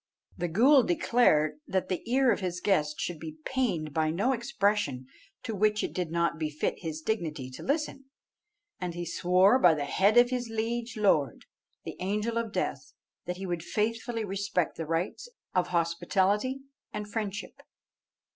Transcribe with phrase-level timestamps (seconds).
[0.35, 5.05] The ghool declared that the ear of his guest should be pained by no expression
[5.43, 8.05] to which it did not befit his dignity to listen;
[8.79, 11.45] and he swore by the head of his liege lord,
[11.83, 12.93] the Angel of Death,
[13.27, 16.61] that he would faithfully respect the rights of hospitality
[16.91, 17.61] and friendship.